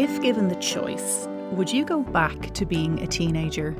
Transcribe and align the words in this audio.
If 0.00 0.22
given 0.22 0.46
the 0.46 0.54
choice, 0.54 1.26
would 1.50 1.72
you 1.72 1.84
go 1.84 2.04
back 2.04 2.54
to 2.54 2.64
being 2.64 3.00
a 3.00 3.06
teenager? 3.08 3.74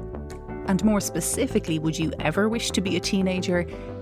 And 0.67 0.83
more 0.83 1.01
specifically, 1.01 1.79
would 1.79 1.97
you 1.97 2.13
ever 2.19 2.49
wish 2.49 2.73
to 2.73 2.81
be 2.81 2.97
a 2.97 3.01
teenager 3.01 3.61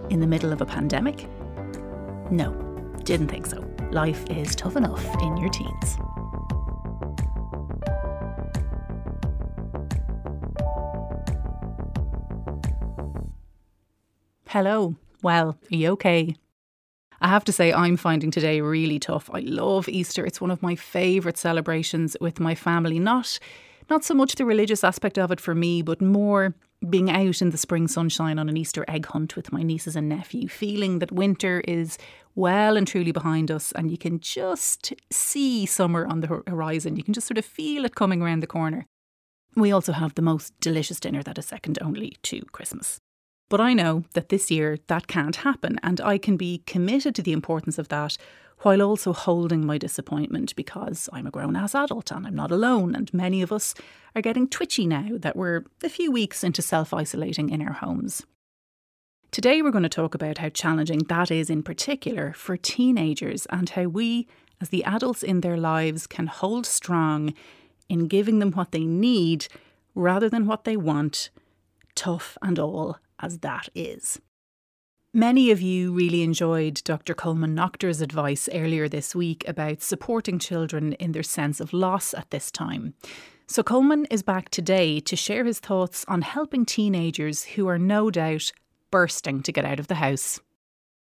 in 0.09 0.21
the 0.21 0.27
middle 0.27 0.51
of 0.51 0.63
a 0.63 0.65
pandemic? 0.65 1.29
No, 2.31 2.55
didn't 3.05 3.29
think 3.29 3.45
so. 3.45 3.63
Life 3.91 4.25
is 4.31 4.57
tough 4.57 4.77
enough 4.77 5.05
in 5.21 5.37
your 5.37 5.51
teens. 5.51 5.99
Hello. 14.47 14.97
Well, 15.23 15.59
are 15.71 15.77
you 15.77 15.91
okay? 15.91 16.35
I 17.21 17.29
have 17.29 17.45
to 17.45 17.53
say, 17.53 17.73
I'm 17.73 17.97
finding 17.97 18.31
today 18.31 18.61
really 18.61 18.99
tough. 18.99 19.31
I 19.33 19.41
love 19.41 19.89
Easter. 19.89 20.27
It's 20.27 20.41
one 20.41 20.51
of 20.51 20.63
my 20.63 20.75
favourite 20.75 21.39
celebrations 21.39 22.17
with 22.21 22.41
my 22.41 22.55
family. 22.55 22.99
Not, 22.99 23.39
not 23.89 24.05
so 24.05 24.15
much 24.15 24.35
the 24.35 24.45
religious 24.45 24.85
aspect 24.85 25.19
of 25.19 25.31
it 25.31 25.41
for 25.41 25.55
me, 25.55 25.83
but 25.83 26.03
more 26.03 26.55
being 26.91 27.11
out 27.11 27.41
in 27.41 27.51
the 27.51 27.57
spring 27.57 27.89
sunshine 27.89 28.39
on 28.39 28.49
an 28.49 28.57
Easter 28.57 28.85
egg 28.87 29.07
hunt 29.07 29.35
with 29.35 29.51
my 29.51 29.63
nieces 29.63 29.97
and 29.97 30.09
nephew, 30.09 30.47
feeling 30.47 30.99
that 30.99 31.11
winter 31.11 31.63
is 31.67 31.97
well 32.35 32.77
and 32.77 32.87
truly 32.87 33.13
behind 33.13 33.51
us 33.51 33.73
and 33.73 33.91
you 33.91 33.97
can 33.97 34.21
just 34.21 34.93
see 35.11 35.65
summer 35.65 36.07
on 36.07 36.21
the 36.21 36.43
horizon. 36.47 36.97
You 36.97 37.03
can 37.03 37.15
just 37.15 37.27
sort 37.27 37.39
of 37.39 37.47
feel 37.47 37.87
it 37.87 37.95
coming 37.95 38.21
around 38.21 38.41
the 38.41 38.47
corner. 38.47 38.87
We 39.57 39.73
also 39.73 39.93
have 39.93 40.15
the 40.15 40.23
most 40.23 40.53
delicious 40.61 41.01
dinner 41.01 41.23
that 41.23 41.39
is 41.39 41.47
second 41.47 41.79
only 41.81 42.19
to 42.25 42.43
Christmas. 42.53 43.01
But 43.49 43.61
I 43.61 43.75
know 43.75 44.05
that 44.15 44.29
this 44.29 44.51
year 44.51 44.79
that 44.89 45.07
can't 45.07 45.37
happen, 45.37 45.79
and 45.83 46.01
I 46.01 46.19
can 46.19 46.37
be 46.37 46.63
committed 46.67 47.15
to 47.15 47.23
the 47.23 47.33
importance 47.33 47.79
of 47.79 47.89
that 47.89 48.17
while 48.63 48.83
also 48.83 49.13
holding 49.13 49.65
my 49.65 49.79
disappointment 49.79 50.57
because 50.57 51.09
I'm 51.13 51.27
a 51.27 51.31
grown 51.31 51.55
ass 51.55 51.75
adult 51.75 52.11
and 52.11 52.27
I'm 52.27 52.35
not 52.35 52.51
alone, 52.51 52.95
and 52.95 53.13
many 53.15 53.43
of 53.43 53.53
us 53.53 53.75
are 54.17 54.23
getting 54.23 54.49
twitchy 54.49 54.87
now 54.87 55.11
that 55.13 55.37
we're 55.37 55.65
a 55.85 55.89
few 55.89 56.11
weeks 56.11 56.43
into 56.43 56.61
self 56.61 56.93
isolating 56.93 57.51
in 57.51 57.63
our 57.63 57.75
homes. 57.75 58.25
Today, 59.31 59.63
we're 59.63 59.71
going 59.71 59.83
to 59.83 59.89
talk 59.89 60.15
about 60.15 60.39
how 60.39 60.49
challenging 60.49 61.01
that 61.01 61.31
is 61.31 61.51
in 61.51 61.63
particular 61.63 62.33
for 62.33 62.57
teenagers 62.57 63.47
and 63.51 63.69
how 63.71 63.85
we, 63.85 64.27
as 64.61 64.71
the 64.71 64.83
adults 64.85 65.23
in 65.23 65.43
their 65.43 65.59
lives, 65.59 66.07
can 66.07 66.27
hold 66.27 66.67
strong 66.67 67.35
in 67.89 68.09
giving 68.09 68.41
them 68.41 68.53
what 68.53 68.73
they 68.73 68.85
need 68.85 69.47
rather 69.95 70.29
than 70.29 70.47
what 70.47 70.65
they 70.65 70.77
want, 70.77 71.31
tough 71.95 72.39
and 72.43 72.59
all 72.59 72.99
as 73.21 73.39
that 73.39 73.69
is. 73.75 74.21
Many 75.17 75.51
of 75.51 75.63
you 75.63 75.93
really 75.93 76.23
enjoyed 76.23 76.83
Dr. 76.85 77.15
Colman 77.15 77.55
Noctor's 77.55 78.03
advice 78.03 78.51
earlier 78.53 78.87
this 78.87 79.15
week 79.15 79.49
about 79.49 79.81
supporting 79.81 80.39
children 80.39 80.93
in 80.95 81.13
their 81.13 81.23
sense 81.23 81.59
of 81.59 81.73
loss 81.73 82.13
at 82.13 82.31
this 82.31 82.51
time. 82.51 82.93
So, 83.47 83.63
Colman 83.63 84.07
is 84.11 84.23
back 84.23 84.51
today 84.51 85.01
to 85.01 85.17
share 85.17 85.45
his 85.45 85.59
thoughts 85.59 86.05
on 86.07 86.21
helping 86.21 86.67
teenagers 86.67 87.45
who 87.45 87.67
are 87.67 87.79
no 87.79 88.11
doubt 88.11 88.53
bursting 88.91 89.43
to 89.45 89.53
get 89.53 89.65
out 89.65 89.81
of 89.81 89.87
the 89.87 89.95
house. 89.95 90.39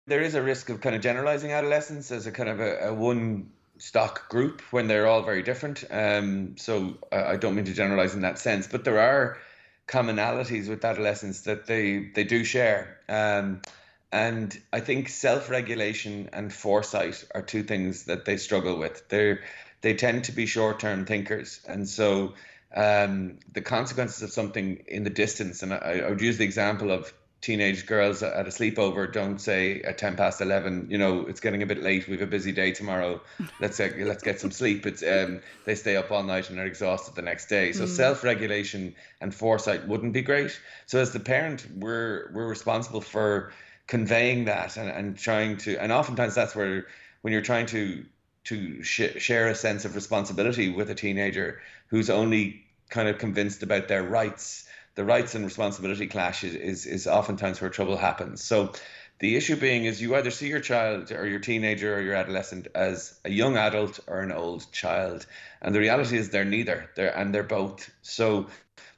There 0.06 0.22
is 0.22 0.36
a 0.36 0.42
risk 0.42 0.70
of 0.70 0.80
kind 0.80 0.94
of 0.94 1.02
generalizing 1.02 1.50
adolescence 1.50 2.12
as 2.12 2.28
a 2.28 2.30
kind 2.30 2.48
of 2.48 2.60
a, 2.60 2.88
a 2.88 2.94
one 2.94 3.50
stock 3.78 4.28
group 4.28 4.60
when 4.70 4.86
they're 4.86 5.08
all 5.08 5.22
very 5.22 5.42
different. 5.42 5.82
Um, 5.90 6.56
so, 6.56 6.98
I 7.10 7.34
don't 7.34 7.56
mean 7.56 7.64
to 7.64 7.74
generalize 7.74 8.14
in 8.14 8.20
that 8.20 8.38
sense, 8.38 8.68
but 8.68 8.84
there 8.84 9.00
are 9.00 9.38
commonalities 9.86 10.68
with 10.68 10.84
adolescents 10.84 11.42
that 11.42 11.66
they 11.66 12.10
they 12.14 12.24
do 12.24 12.44
share. 12.44 12.98
Um, 13.08 13.62
and 14.12 14.56
I 14.72 14.80
think 14.80 15.08
self-regulation 15.08 16.30
and 16.32 16.52
foresight 16.52 17.24
are 17.34 17.42
two 17.42 17.62
things 17.62 18.04
that 18.04 18.24
they 18.24 18.36
struggle 18.36 18.78
with. 18.78 19.08
They 19.08 19.38
they 19.80 19.94
tend 19.94 20.24
to 20.24 20.32
be 20.32 20.46
short-term 20.46 21.04
thinkers, 21.04 21.60
and 21.68 21.88
so 21.88 22.34
um, 22.74 23.38
the 23.52 23.62
consequences 23.62 24.22
of 24.22 24.30
something 24.30 24.84
in 24.88 25.04
the 25.04 25.10
distance. 25.10 25.62
And 25.62 25.72
I, 25.72 26.02
I 26.04 26.10
would 26.10 26.20
use 26.20 26.38
the 26.38 26.44
example 26.44 26.90
of 26.90 27.12
teenage 27.46 27.86
girls 27.86 28.24
at 28.24 28.44
a 28.44 28.50
sleepover 28.50 29.10
don't 29.12 29.40
say 29.40 29.80
at 29.82 29.98
10 29.98 30.16
past 30.16 30.40
11 30.40 30.88
you 30.90 30.98
know 30.98 31.26
it's 31.26 31.38
getting 31.38 31.62
a 31.62 31.66
bit 31.66 31.80
late 31.80 32.08
we 32.08 32.14
have 32.14 32.22
a 32.22 32.26
busy 32.26 32.50
day 32.50 32.72
tomorrow 32.72 33.20
let's 33.60 33.78
uh, 33.78 33.88
let's 33.98 34.24
get 34.24 34.40
some 34.40 34.50
sleep. 34.50 34.84
It's 34.84 35.00
um 35.02 35.40
they 35.64 35.76
stay 35.76 35.96
up 35.96 36.10
all 36.10 36.24
night 36.24 36.50
and 36.50 36.58
are 36.58 36.66
exhausted 36.66 37.14
the 37.14 37.22
next 37.22 37.46
day. 37.46 37.70
So 37.70 37.84
mm. 37.84 37.88
self-regulation 37.88 38.96
and 39.20 39.32
foresight 39.32 39.86
wouldn't 39.86 40.12
be 40.12 40.22
great. 40.22 40.58
So 40.86 40.98
as 40.98 41.12
the 41.12 41.20
parent 41.20 41.64
we're 41.76 42.32
we're 42.32 42.48
responsible 42.48 43.00
for 43.00 43.52
conveying 43.86 44.46
that 44.46 44.76
and, 44.76 44.90
and 44.90 45.16
trying 45.16 45.58
to 45.58 45.76
and 45.80 45.92
oftentimes 45.92 46.34
that's 46.34 46.56
where 46.56 46.88
when 47.22 47.32
you're 47.32 47.42
trying 47.42 47.66
to 47.66 48.04
to 48.44 48.82
sh- 48.82 49.18
share 49.18 49.46
a 49.46 49.54
sense 49.54 49.84
of 49.84 49.94
responsibility 49.94 50.68
with 50.68 50.90
a 50.90 50.96
teenager 50.96 51.60
who's 51.86 52.10
only 52.10 52.66
kind 52.90 53.08
of 53.08 53.18
convinced 53.18 53.62
about 53.62 53.86
their 53.86 54.02
rights 54.02 54.65
the 54.96 55.04
rights 55.04 55.34
and 55.34 55.44
responsibility 55.44 56.06
clash 56.06 56.42
is, 56.42 56.54
is, 56.54 56.86
is 56.86 57.06
oftentimes 57.06 57.60
where 57.60 57.70
trouble 57.70 57.96
happens. 57.96 58.42
So 58.42 58.72
the 59.18 59.36
issue 59.36 59.56
being 59.56 59.84
is 59.84 60.00
you 60.00 60.16
either 60.16 60.30
see 60.30 60.48
your 60.48 60.60
child 60.60 61.12
or 61.12 61.26
your 61.26 61.38
teenager 61.38 61.96
or 61.96 62.00
your 62.00 62.14
adolescent 62.14 62.68
as 62.74 63.18
a 63.24 63.30
young 63.30 63.56
adult 63.56 64.00
or 64.06 64.20
an 64.20 64.32
old 64.32 64.70
child. 64.72 65.26
And 65.62 65.74
the 65.74 65.80
reality 65.80 66.16
is 66.16 66.30
they're 66.30 66.44
neither. 66.44 66.90
They're 66.96 67.16
and 67.16 67.34
they're 67.34 67.42
both. 67.42 67.90
So 68.02 68.48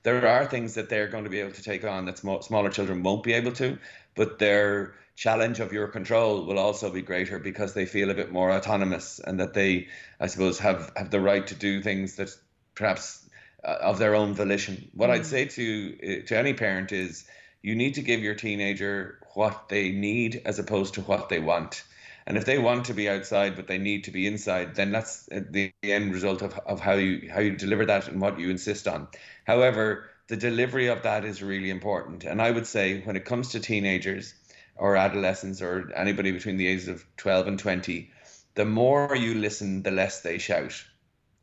there 0.04 0.26
are 0.26 0.46
things 0.46 0.74
that 0.74 0.88
they're 0.88 1.08
going 1.08 1.24
to 1.24 1.30
be 1.30 1.40
able 1.40 1.52
to 1.52 1.62
take 1.62 1.84
on 1.84 2.06
that 2.06 2.18
small, 2.18 2.42
smaller 2.42 2.70
children 2.70 3.02
won't 3.02 3.24
be 3.24 3.32
able 3.34 3.52
to, 3.52 3.78
but 4.14 4.38
their 4.38 4.94
challenge 5.16 5.58
of 5.58 5.72
your 5.72 5.88
control 5.88 6.46
will 6.46 6.60
also 6.60 6.90
be 6.92 7.02
greater 7.02 7.40
because 7.40 7.74
they 7.74 7.86
feel 7.86 8.10
a 8.10 8.14
bit 8.14 8.30
more 8.30 8.52
autonomous 8.52 9.18
and 9.18 9.40
that 9.40 9.52
they, 9.52 9.88
I 10.20 10.28
suppose, 10.28 10.60
have, 10.60 10.92
have 10.96 11.10
the 11.10 11.20
right 11.20 11.44
to 11.48 11.56
do 11.56 11.82
things 11.82 12.16
that 12.16 12.30
perhaps 12.76 13.27
uh, 13.64 13.76
of 13.80 13.98
their 13.98 14.14
own 14.14 14.34
volition. 14.34 14.90
What 14.94 15.10
mm. 15.10 15.14
I'd 15.14 15.26
say 15.26 15.46
to 15.46 16.22
uh, 16.22 16.26
to 16.26 16.38
any 16.38 16.54
parent 16.54 16.92
is 16.92 17.24
you 17.62 17.74
need 17.74 17.94
to 17.94 18.02
give 18.02 18.20
your 18.20 18.34
teenager 18.34 19.18
what 19.34 19.68
they 19.68 19.90
need 19.90 20.42
as 20.44 20.58
opposed 20.58 20.94
to 20.94 21.00
what 21.02 21.28
they 21.28 21.40
want. 21.40 21.82
And 22.26 22.36
if 22.36 22.44
they 22.44 22.58
want 22.58 22.86
to 22.86 22.94
be 22.94 23.08
outside 23.08 23.56
but 23.56 23.66
they 23.66 23.78
need 23.78 24.04
to 24.04 24.10
be 24.10 24.26
inside, 24.26 24.74
then 24.74 24.92
that's 24.92 25.28
uh, 25.32 25.40
the 25.50 25.72
end 25.82 26.12
result 26.12 26.42
of, 26.42 26.58
of 26.66 26.80
how 26.80 26.94
you 26.94 27.30
how 27.30 27.40
you 27.40 27.56
deliver 27.56 27.86
that 27.86 28.08
and 28.08 28.20
what 28.20 28.38
you 28.38 28.50
insist 28.50 28.86
on. 28.86 29.08
However, 29.44 30.08
the 30.28 30.36
delivery 30.36 30.88
of 30.88 31.02
that 31.02 31.24
is 31.24 31.42
really 31.42 31.70
important. 31.70 32.24
And 32.24 32.40
I 32.40 32.50
would 32.50 32.66
say 32.66 33.00
when 33.00 33.16
it 33.16 33.24
comes 33.24 33.48
to 33.50 33.60
teenagers 33.60 34.34
or 34.76 34.96
adolescents 34.96 35.62
or 35.62 35.90
anybody 35.96 36.30
between 36.32 36.58
the 36.58 36.66
ages 36.66 36.88
of 36.88 37.04
12 37.16 37.48
and 37.48 37.58
20, 37.58 38.10
the 38.54 38.64
more 38.64 39.16
you 39.16 39.34
listen, 39.34 39.82
the 39.82 39.90
less 39.90 40.20
they 40.20 40.38
shout. 40.38 40.84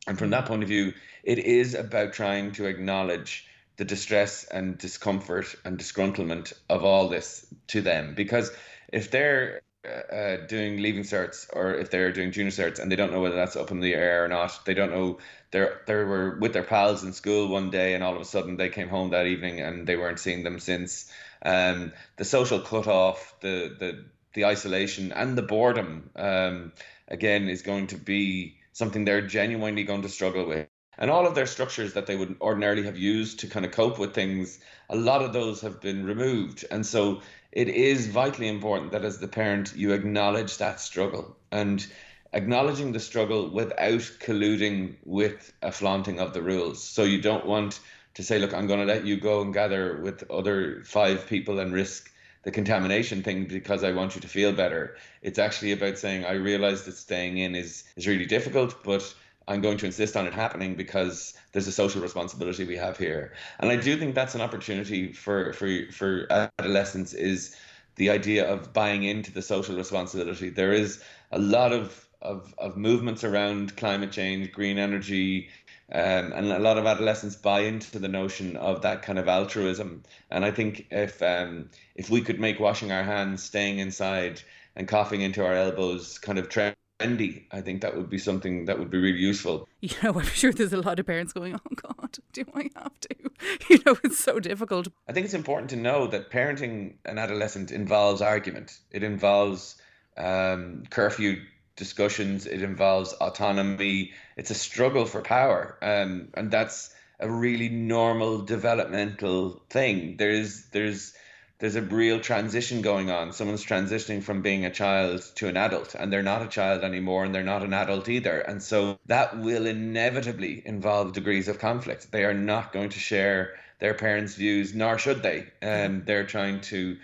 And 0.08 0.18
from 0.18 0.30
that 0.32 0.46
point 0.46 0.64
of 0.64 0.70
view, 0.70 0.94
it 1.24 1.40
is 1.40 1.74
about 1.74 2.14
trying 2.14 2.52
to 2.54 2.66
acknowledge 2.66 3.48
the 3.78 3.86
distress 3.86 4.46
and 4.46 4.78
discomfort 4.78 5.56
and 5.66 5.78
disgruntlement 5.78 6.54
of 6.70 6.84
all 6.84 7.10
this 7.10 7.46
to 7.68 7.82
them. 7.82 8.14
Because 8.16 8.52
if 8.92 9.12
they're 9.12 9.62
uh, 9.86 10.14
uh, 10.14 10.48
doing 10.48 10.82
leaving 10.82 11.04
certs 11.04 11.48
or 11.52 11.74
if 11.74 11.92
they're 11.92 12.12
doing 12.12 12.32
junior 12.32 12.52
certs 12.52 12.80
and 12.80 12.92
they 12.92 12.96
don't 12.96 13.12
know 13.12 13.22
whether 13.22 13.36
that's 13.36 13.56
up 13.56 13.72
in 13.72 13.82
the 13.82 13.94
air 13.94 14.24
or 14.24 14.28
not, 14.28 14.66
they 14.66 14.74
don't 14.74 14.92
know 14.92 15.18
they're 15.52 15.82
they 15.88 15.96
were 15.96 16.38
with 16.40 16.54
their 16.54 16.64
pals 16.64 17.04
in 17.04 17.14
school 17.14 17.48
one 17.48 17.70
day 17.70 17.94
and 17.94 18.04
all 18.04 18.16
of 18.16 18.22
a 18.22 18.26
sudden 18.26 18.58
they 18.58 18.70
came 18.70 18.90
home 18.90 19.10
that 19.10 19.28
evening 19.28 19.60
and 19.60 19.86
they 19.86 19.96
weren't 19.96 20.20
seeing 20.20 20.44
them 20.44 20.60
since. 20.60 21.12
Um, 21.44 21.92
the 22.18 22.26
social 22.26 22.60
cut 22.60 22.88
off, 22.88 23.36
the 23.42 23.76
the 23.78 24.06
the 24.34 24.46
isolation 24.46 25.12
and 25.12 25.38
the 25.38 25.42
boredom 25.42 26.10
um, 26.16 26.72
again 27.08 27.50
is 27.50 27.62
going 27.62 27.88
to 27.88 27.98
be 27.98 28.58
something 28.76 29.06
they're 29.06 29.26
genuinely 29.26 29.86
going 29.86 30.02
to 30.02 30.10
struggle 30.10 30.46
with. 30.46 30.68
And 30.98 31.10
all 31.10 31.26
of 31.26 31.34
their 31.34 31.46
structures 31.46 31.94
that 31.94 32.08
they 32.08 32.18
would 32.18 32.36
ordinarily 32.42 32.84
have 32.84 32.98
used 32.98 33.40
to 33.40 33.48
kind 33.48 33.66
of 33.66 33.72
cope 33.72 33.98
with 33.98 34.14
things, 34.14 34.60
a 34.90 34.98
lot 34.98 35.22
of 35.22 35.32
those 35.32 35.62
have 35.62 35.80
been 35.80 36.06
removed. 36.06 36.66
And 36.70 36.86
so 36.86 37.22
it 37.54 37.70
is 37.70 38.08
vitally 38.08 38.50
important 38.50 38.92
that 38.92 39.06
as 39.06 39.20
the 39.20 39.30
parent, 39.30 39.74
you 39.78 39.94
acknowledge 39.94 40.58
that 40.58 40.82
struggle 40.82 41.38
and 41.54 41.88
acknowledging 42.34 42.92
the 42.92 43.00
struggle 43.00 43.50
without 43.50 44.12
colluding 44.20 44.98
with 45.06 45.54
a 45.62 45.72
flaunting 45.72 46.20
of 46.20 46.34
the 46.34 46.42
rules. 46.42 46.84
So 46.84 47.04
you 47.04 47.22
don't 47.22 47.46
want 47.46 47.80
to 48.16 48.24
say, 48.24 48.40
look, 48.40 48.54
I'm 48.54 48.68
going 48.68 48.86
to 48.86 48.94
let 48.94 49.06
you 49.06 49.18
go 49.18 49.42
and 49.42 49.54
gather 49.54 50.02
with 50.02 50.30
other 50.30 50.84
five 50.84 51.28
people 51.28 51.60
and 51.60 51.74
risk 51.74 52.12
the 52.46 52.52
contamination 52.52 53.24
thing 53.24 53.46
because 53.46 53.84
I 53.84 53.92
want 53.92 54.16
you 54.16 54.22
to 54.22 54.28
feel 54.28 54.54
better. 54.54 54.96
It's 55.24 55.40
actually 55.40 55.72
about 55.72 55.98
saying 55.98 56.26
I 56.26 56.34
realize 56.34 56.84
that 56.84 56.96
staying 56.96 57.40
in 57.40 57.56
is 57.56 57.84
is 57.98 58.08
really 58.08 58.28
difficult, 58.28 58.84
but 58.84 59.14
I'm 59.48 59.62
going 59.62 59.78
to 59.80 59.88
insist 59.88 60.16
on 60.16 60.28
it 60.28 60.34
happening 60.34 60.76
because 60.76 61.34
there's 61.52 61.68
a 61.68 61.72
social 61.72 62.02
responsibility 62.02 62.64
we 62.64 62.78
have 62.78 62.98
here. 62.98 63.34
And 63.60 63.72
I 63.72 63.76
do 63.76 63.98
think 63.98 64.14
that's 64.14 64.36
an 64.36 64.42
opportunity 64.42 65.12
for 65.12 65.54
for 65.54 65.68
for 65.92 66.28
adolescents 66.60 67.14
is 67.14 67.56
the 67.96 68.12
idea 68.12 68.48
of 68.48 68.74
buying 68.74 69.04
into 69.04 69.32
the 69.32 69.42
social 69.42 69.76
responsibility. 69.76 70.50
There 70.50 70.74
is 70.74 71.04
a 71.32 71.40
lot 71.40 71.74
of 71.74 72.08
of, 72.22 72.54
of 72.58 72.78
movements 72.78 73.24
around 73.24 73.76
climate 73.76 74.12
change, 74.12 74.52
green 74.52 74.78
energy, 74.78 75.50
um, 75.92 76.34
and 76.34 76.52
a 76.52 76.60
lot 76.60 76.78
of 76.78 76.86
adolescents 76.86 77.36
buy 77.36 77.62
into 77.62 78.00
the 78.00 78.08
notion 78.08 78.56
of 78.58 78.82
that 78.82 79.02
kind 79.02 79.20
of 79.20 79.28
altruism. 79.28 80.04
And 80.32 80.44
I 80.44 80.52
think 80.52 80.88
if 80.92 81.22
um, 81.22 81.70
if 81.96 82.10
we 82.10 82.22
could 82.22 82.40
make 82.40 82.60
washing 82.60 82.92
our 82.92 83.04
hands, 83.04 83.44
staying 83.44 83.80
inside, 83.80 84.42
and 84.76 84.88
coughing 84.88 85.22
into 85.22 85.46
our 85.46 85.54
elbows 85.54 86.18
kind 86.18 86.40
of 86.40 86.50
trend 86.50 86.76
friendly. 87.00 87.48
I 87.52 87.62
think 87.62 87.82
that 87.82 87.96
would 87.96 88.10
be 88.10 88.18
something 88.18 88.66
that 88.66 88.80
would 88.80 88.90
be 88.90 88.98
really 88.98 89.20
useful. 89.20 89.68
You 89.82 89.96
know, 90.02 90.20
I'm 90.20 90.26
sure 90.26 90.52
there's 90.52 90.74
a 90.74 90.82
lot 90.82 91.00
of 91.00 91.06
parents 91.06 91.32
going, 91.32 91.54
"Oh 91.54 91.76
God, 91.76 92.18
do 92.34 92.44
I 92.56 92.72
have 92.76 93.00
to?" 93.02 93.16
You 93.70 93.80
know, 93.86 93.98
it's 94.04 94.18
so 94.18 94.40
difficult. 94.40 94.88
I 95.08 95.14
think 95.14 95.26
it's 95.26 95.36
important 95.36 95.70
to 95.72 95.76
know 95.76 96.08
that 96.08 96.32
parenting 96.32 96.96
an 97.06 97.20
adolescent 97.20 97.72
involves 97.72 98.22
argument. 98.22 98.80
It 98.90 99.04
involves 99.04 99.76
um, 100.18 100.84
curfew 100.90 101.42
discussions. 101.76 102.46
It 102.46 102.62
involves 102.62 103.14
autonomy. 103.14 104.12
It's 104.38 104.52
a 104.52 104.56
struggle 104.56 105.06
for 105.06 105.22
power, 105.22 105.78
um, 105.82 106.30
and 106.34 106.52
that's 106.52 106.94
a 107.20 107.30
really 107.30 107.70
normal 107.70 108.40
developmental 108.40 109.62
thing. 109.70 110.18
There's 110.18 110.66
there's 110.72 111.14
there's 111.60 111.76
a 111.76 111.82
real 111.82 112.20
transition 112.20 112.82
going 112.82 113.10
on. 113.10 113.32
Someone's 113.32 113.66
transitioning 113.66 114.22
from 114.22 114.42
being 114.42 114.66
a 114.66 114.70
child 114.70 115.24
to 115.36 115.48
an 115.48 115.56
adult, 115.56 115.96
and 115.96 116.12
they're 116.12 116.22
not 116.22 116.42
a 116.42 116.48
child 116.48 116.84
anymore, 116.84 117.24
and 117.24 117.34
they're 117.34 117.44
not 117.44 117.64
an 117.64 117.74
adult 117.74 118.10
either. 118.10 118.40
And 118.40 118.62
so 118.62 119.00
that 119.06 119.40
will 119.40 119.66
inevitably 119.66 120.62
involve 120.66 121.14
degrees 121.14 121.48
of 121.48 121.60
conflict. 121.60 122.12
They 122.12 122.26
are 122.26 122.34
not 122.34 122.74
going 122.74 122.90
to 122.90 123.00
share 123.00 123.56
their 123.80 123.94
parents' 123.94 124.36
views, 124.36 124.74
nor 124.76 124.98
should 124.98 125.24
they. 125.24 125.48
And 125.62 126.02
um, 126.02 126.04
they're 126.06 126.26
trying 126.26 126.62
to 126.62 126.98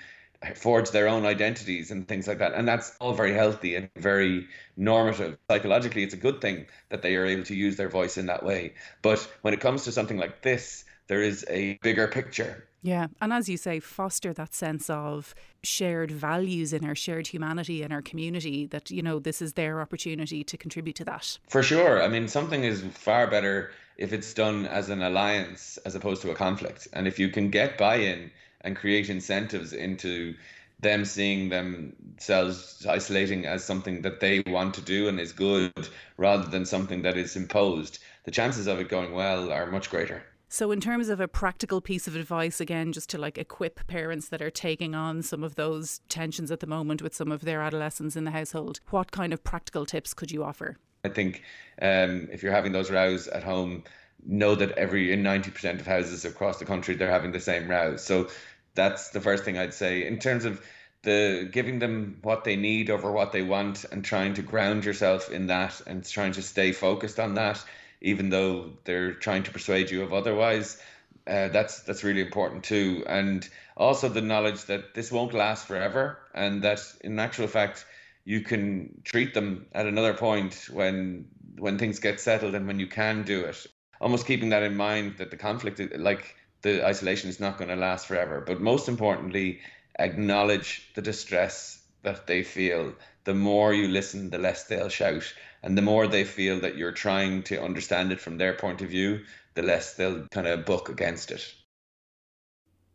forge 0.56 0.90
their 0.90 1.08
own 1.08 1.26
identities 1.26 1.92
and 1.92 2.08
things 2.08 2.28
like 2.28 2.40
that. 2.40 2.54
And 2.54 2.68
that's 2.68 2.96
all 3.00 3.14
very 3.14 3.34
healthy 3.34 3.76
and 3.76 3.90
very 3.96 4.48
normative. 4.76 5.38
Psychologically, 5.50 6.04
it's 6.04 6.14
a 6.14 6.18
good 6.18 6.42
thing 6.42 6.66
that 6.90 7.02
they 7.02 7.16
are 7.16 7.26
able 7.26 7.44
to 7.44 7.56
use 7.56 7.76
their 7.76 7.90
voice 7.90 8.18
in 8.18 8.26
that 8.26 8.44
way. 8.44 8.74
But 9.02 9.20
when 9.42 9.54
it 9.54 9.60
comes 9.60 9.84
to 9.84 9.92
something 9.92 10.18
like 10.18 10.42
this, 10.42 10.84
there 11.08 11.22
is 11.22 11.46
a 11.50 11.78
bigger 11.84 12.08
picture. 12.08 12.68
Yeah. 12.84 13.08
And 13.22 13.32
as 13.32 13.48
you 13.48 13.58
say, 13.58 13.80
foster 13.80 14.34
that 14.34 14.56
sense 14.56 14.90
of 14.90 15.36
shared 15.62 16.10
values 16.10 16.74
in 16.74 16.84
our 16.86 16.96
shared 16.96 17.28
humanity 17.28 17.84
in 17.84 17.92
our 17.92 18.02
community 18.02 18.66
that, 18.68 18.90
you 18.90 19.04
know, 19.04 19.20
this 19.20 19.42
is 19.42 19.54
their 19.54 19.82
opportunity 19.82 20.44
to 20.44 20.58
contribute 20.58 20.96
to 20.96 21.06
that. 21.06 21.38
For 21.48 21.62
sure. 21.62 22.02
I 22.02 22.08
mean, 22.08 22.28
something 22.28 22.64
is 22.64 22.84
far 22.94 23.28
better 23.28 23.72
if 23.98 24.14
it's 24.14 24.34
done 24.34 24.66
as 24.66 24.90
an 24.90 25.04
alliance 25.04 25.78
as 25.86 25.94
opposed 25.94 26.24
to 26.24 26.32
a 26.32 26.36
conflict. 26.36 26.88
And 26.94 27.08
if 27.08 27.20
you 27.20 27.30
can 27.30 27.52
get 27.52 27.78
buy 27.78 27.98
in 27.98 28.32
and 28.64 28.76
create 28.76 29.10
incentives 29.10 29.74
into 29.74 30.36
them 30.80 31.06
seeing 31.06 31.50
themselves 31.50 32.86
isolating 32.90 33.46
as 33.46 33.64
something 33.64 34.02
that 34.02 34.20
they 34.20 34.42
want 34.48 34.74
to 34.74 34.82
do 34.82 35.08
and 35.08 35.20
is 35.20 35.32
good 35.32 35.88
rather 36.18 36.48
than 36.50 36.66
something 36.66 37.04
that 37.04 37.18
is 37.18 37.36
imposed, 37.36 38.00
the 38.26 38.32
chances 38.32 38.68
of 38.68 38.80
it 38.80 38.90
going 38.90 39.14
well 39.14 39.52
are 39.52 39.68
much 39.68 39.90
greater. 39.90 40.24
So, 40.54 40.72
in 40.72 40.82
terms 40.82 41.08
of 41.08 41.22
a 41.22 41.30
practical 41.30 41.80
piece 41.80 42.08
of 42.08 42.16
advice, 42.18 42.60
again, 42.60 42.92
just 42.92 43.10
to 43.12 43.18
like 43.18 43.38
equip 43.38 43.88
parents 43.88 44.28
that 44.30 44.42
are 44.42 44.50
taking 44.50 44.94
on 44.94 45.22
some 45.22 45.46
of 45.46 45.56
those 45.56 46.02
tensions 46.10 46.52
at 46.52 46.60
the 46.60 46.68
moment 46.68 47.02
with 47.02 47.16
some 47.16 47.32
of 47.32 47.42
their 47.42 47.62
adolescents 47.62 48.18
in 48.18 48.26
the 48.26 48.32
household, 48.32 48.82
what 48.90 49.14
kind 49.14 49.32
of 49.32 49.46
practical 49.46 49.86
tips 49.86 50.14
could 50.14 50.30
you 50.30 50.44
offer? 50.44 50.78
I 51.06 51.10
think 51.10 51.44
um, 51.82 52.28
if 52.34 52.44
you're 52.44 52.52
having 52.52 52.74
those 52.74 52.92
rows 52.92 53.28
at 53.30 53.44
home, 53.44 53.86
know 54.26 54.56
that 54.56 54.72
every 54.72 55.12
in 55.12 55.24
90% 55.24 55.80
of 55.80 55.88
houses 55.88 56.26
across 56.26 56.60
the 56.60 56.66
country 56.66 56.96
they're 56.96 57.10
having 57.10 57.32
the 57.32 57.40
same 57.40 57.70
rows. 57.70 58.04
So 58.04 58.30
that's 58.76 59.10
the 59.10 59.22
first 59.22 59.44
thing 59.44 59.58
I'd 59.58 59.74
say. 59.74 60.06
In 60.06 60.20
terms 60.20 60.46
of 60.46 60.64
the 61.04 61.50
giving 61.52 61.80
them 61.80 62.20
what 62.22 62.44
they 62.44 62.56
need 62.56 62.90
over 62.90 63.12
what 63.12 63.32
they 63.32 63.42
want 63.42 63.86
and 63.92 64.06
trying 64.06 64.36
to 64.36 64.42
ground 64.42 64.86
yourself 64.86 65.32
in 65.32 65.48
that 65.48 65.82
and 65.88 66.08
trying 66.08 66.34
to 66.34 66.42
stay 66.44 66.72
focused 66.72 67.20
on 67.20 67.34
that 67.34 67.64
even 68.02 68.30
though 68.30 68.72
they're 68.84 69.14
trying 69.14 69.44
to 69.44 69.52
persuade 69.52 69.90
you 69.90 70.04
of 70.04 70.14
otherwise 70.14 70.80
uh, 71.28 71.50
that's 71.50 71.82
that's 71.82 72.04
really 72.04 72.22
important 72.22 72.64
too. 72.64 73.04
And 73.08 73.48
also 73.78 74.10
the 74.10 74.22
knowledge 74.22 74.66
that 74.66 74.94
this 74.94 75.12
won't 75.12 75.34
last 75.34 75.68
forever 75.68 76.18
and 76.34 76.64
that 76.64 76.80
in 77.02 77.20
actual 77.20 77.48
fact 77.48 77.86
you 78.26 78.42
can 78.42 79.02
treat 79.04 79.34
them 79.34 79.66
at 79.74 79.86
another 79.86 80.14
point 80.14 80.68
when 80.72 81.28
when 81.58 81.78
things 81.78 82.00
get 82.00 82.20
settled 82.20 82.56
and 82.56 82.68
when 82.68 82.80
you 82.80 82.88
can 82.88 83.24
do 83.24 83.42
it 83.42 83.68
almost 84.02 84.26
keeping 84.26 84.50
that 84.50 84.64
in 84.64 84.76
mind 84.76 85.16
that 85.18 85.32
the 85.32 85.38
conflict 85.38 85.80
like 85.98 86.36
the 86.64 86.86
isolation 86.86 87.30
is 87.30 87.40
not 87.40 87.58
going 87.58 87.70
to 87.70 87.76
last 87.76 88.08
forever. 88.08 88.44
But 88.46 88.60
most 88.60 88.90
importantly, 88.90 89.62
acknowledge 89.98 90.90
the 90.96 91.02
distress 91.02 91.82
that 92.02 92.28
they 92.28 92.44
feel. 92.44 92.94
The 93.24 93.36
more 93.36 93.74
you 93.74 93.88
listen, 93.88 94.32
the 94.32 94.40
less 94.40 94.66
they'll 94.66 94.90
shout. 94.90 95.32
And 95.64 95.78
the 95.78 95.84
more 95.84 96.08
they 96.08 96.24
feel 96.24 96.60
that 96.62 96.76
you're 96.76 96.92
trying 96.92 97.44
to 97.44 97.62
understand 97.64 98.12
it 98.12 98.20
from 98.20 98.38
their 98.38 98.54
point 98.54 98.82
of 98.82 98.90
view, 98.90 99.24
the 99.54 99.62
less 99.62 99.94
they'll 99.94 100.28
kind 100.30 100.48
of 100.48 100.66
buck 100.66 100.90
against 100.90 101.32
it. 101.32 101.54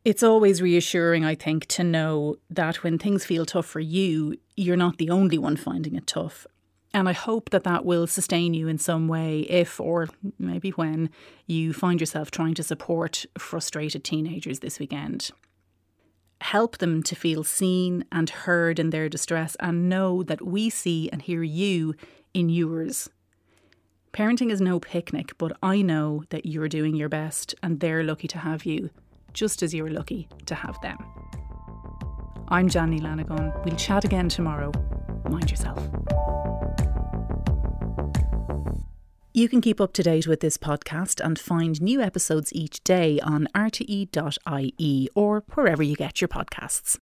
It's 0.04 0.22
always 0.22 0.62
reassuring, 0.62 1.24
I 1.24 1.34
think, 1.34 1.66
to 1.66 1.84
know 1.84 2.36
that 2.50 2.82
when 2.82 2.98
things 2.98 3.24
feel 3.24 3.44
tough 3.44 3.66
for 3.66 3.80
you, 3.80 4.36
you're 4.56 4.76
not 4.76 4.98
the 4.98 5.10
only 5.10 5.38
one 5.38 5.56
finding 5.56 5.94
it 5.96 6.06
tough. 6.06 6.46
And 6.96 7.10
I 7.10 7.12
hope 7.12 7.50
that 7.50 7.64
that 7.64 7.84
will 7.84 8.06
sustain 8.06 8.54
you 8.54 8.68
in 8.68 8.78
some 8.78 9.06
way 9.06 9.40
if, 9.40 9.78
or 9.78 10.08
maybe 10.38 10.70
when, 10.70 11.10
you 11.46 11.74
find 11.74 12.00
yourself 12.00 12.30
trying 12.30 12.54
to 12.54 12.62
support 12.62 13.26
frustrated 13.36 14.02
teenagers 14.02 14.60
this 14.60 14.78
weekend. 14.78 15.30
Help 16.40 16.78
them 16.78 17.02
to 17.02 17.14
feel 17.14 17.44
seen 17.44 18.06
and 18.10 18.30
heard 18.30 18.78
in 18.78 18.88
their 18.88 19.10
distress 19.10 19.58
and 19.60 19.90
know 19.90 20.22
that 20.22 20.46
we 20.46 20.70
see 20.70 21.10
and 21.10 21.20
hear 21.20 21.42
you 21.42 21.94
in 22.32 22.48
yours. 22.48 23.10
Parenting 24.14 24.50
is 24.50 24.62
no 24.62 24.80
picnic, 24.80 25.34
but 25.36 25.54
I 25.62 25.82
know 25.82 26.24
that 26.30 26.46
you're 26.46 26.66
doing 26.66 26.96
your 26.96 27.10
best 27.10 27.54
and 27.62 27.78
they're 27.78 28.04
lucky 28.04 28.28
to 28.28 28.38
have 28.38 28.64
you, 28.64 28.88
just 29.34 29.62
as 29.62 29.74
you're 29.74 29.90
lucky 29.90 30.28
to 30.46 30.54
have 30.54 30.80
them. 30.80 30.96
I'm 32.48 32.70
Janny 32.70 33.02
Lanigan. 33.02 33.52
We'll 33.66 33.76
chat 33.76 34.06
again 34.06 34.30
tomorrow. 34.30 34.72
Mind 35.28 35.50
yourself. 35.50 35.86
You 39.36 39.50
can 39.50 39.60
keep 39.60 39.82
up 39.82 39.92
to 39.92 40.02
date 40.02 40.26
with 40.26 40.40
this 40.40 40.56
podcast 40.56 41.22
and 41.22 41.38
find 41.38 41.78
new 41.82 42.00
episodes 42.00 42.54
each 42.54 42.82
day 42.82 43.20
on 43.20 43.48
rte.ie 43.54 45.08
or 45.14 45.44
wherever 45.52 45.82
you 45.82 45.94
get 45.94 46.22
your 46.22 46.28
podcasts. 46.28 46.96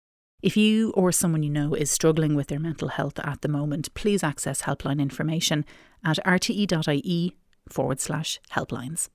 If 0.41 0.57
you 0.57 0.93
or 0.93 1.11
someone 1.11 1.43
you 1.43 1.51
know 1.51 1.75
is 1.75 1.91
struggling 1.91 2.37
with 2.37 2.47
their 2.47 2.61
mental 2.61 2.87
health 2.87 3.19
at 3.19 3.43
the 3.43 3.49
moment, 3.49 3.93
please 3.95 4.23
access 4.23 4.63
helpline 4.63 5.01
information 5.01 5.65
at 6.05 6.25
rte.ie 6.25 7.37
forward 7.69 8.01
slash 8.01 8.39
helplines. 8.53 9.09